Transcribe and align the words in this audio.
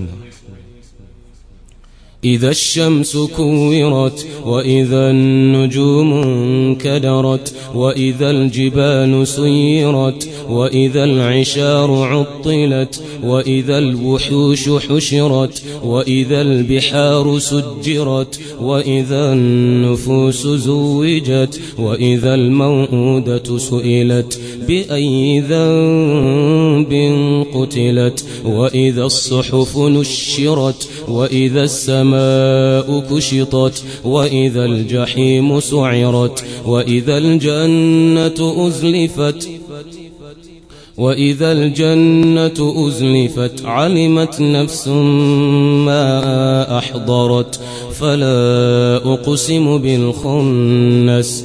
嗯 0.00 0.59
إذا 2.24 2.50
الشمس 2.50 3.16
كورت 3.16 4.26
وإذا 4.46 5.10
النجوم 5.10 6.12
انكدرت 6.12 7.54
وإذا 7.74 8.30
الجبال 8.30 9.26
سيرت 9.26 10.28
وإذا 10.48 11.04
العشار 11.04 11.90
عطلت 11.90 13.02
وإذا 13.24 13.78
الوحوش 13.78 14.68
حشرت 14.68 15.62
وإذا 15.84 16.40
البحار 16.40 17.38
سجرت 17.38 18.40
وإذا 18.60 19.32
النفوس 19.32 20.46
زوجت 20.46 21.60
وإذا 21.78 22.34
الموءودة 22.34 23.58
سئلت 23.58 24.40
بأي 24.68 25.40
ذنب 25.40 26.92
قتلت 27.54 28.24
وإذا 28.44 29.04
الصحف 29.04 29.78
نشرت 29.78 30.88
وإذا 31.08 31.62
السماء 31.62 32.09
كشطت 33.10 33.84
وإذا 34.04 34.64
الجحيم 34.64 35.60
سعرت 35.60 36.44
وإذا 36.66 37.18
الجنة 37.18 38.66
أزلفت 38.66 39.48
وإذا 40.98 41.52
الجنة 41.52 42.88
أزلفت 42.88 43.64
علمت 43.64 44.40
نفس 44.40 44.88
ما 45.88 46.78
أحضرت 46.78 47.60
فلا 47.92 48.96
أقسم 48.96 49.78
بالخنس 49.78 51.44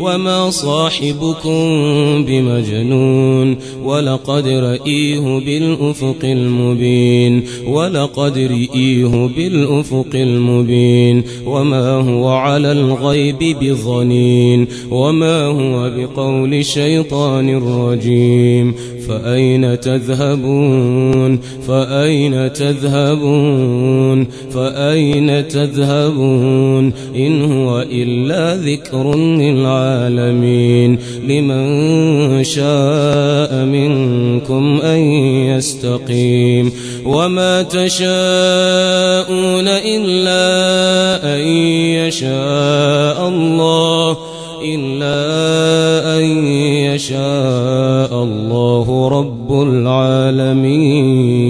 وما 0.00 0.50
صاحبكم 0.50 1.60
بمجنون 2.24 3.56
ولقد 3.84 4.48
رئيه 4.48 5.20
بالأفق 5.20 6.24
المبين 6.24 7.42
ولقد 7.66 8.38
رئيه 8.38 9.30
بالأفق 9.36 10.10
المبين 10.14 11.22
وما 11.46 11.90
هو 11.90 12.28
على 12.28 12.72
الغيب 12.72 13.38
بظنين 13.38 14.66
وما 14.90 15.44
هو 15.44 15.90
بقول 15.96 16.64
شيطان 16.64 17.56
رجيم 17.56 18.74
فأين 19.10 19.80
تذهبون؟ 19.80 21.40
فأين 21.68 22.52
تذهبون؟ 22.52 24.26
فأين 24.54 25.48
تذهبون؟ 25.48 26.92
إن 27.16 27.52
هو 27.52 27.84
إلا 27.92 28.56
ذكر 28.56 29.16
للعالمين. 29.16 30.98
لمن 31.28 32.44
شاء 32.44 33.64
منكم 33.64 34.80
أن 34.80 34.98
يستقيم. 35.56 36.72
وما 37.06 37.62
تشاءون 37.62 39.68
إلا 39.68 40.40
أن 41.34 41.40
يشاء 42.06 43.28
الله. 43.28 44.16
إلا 44.64 46.18
أن 46.18 46.46
يشاء 47.00 48.12
الله 48.22 49.08
رب 49.08 49.52
العالمين. 49.52 51.49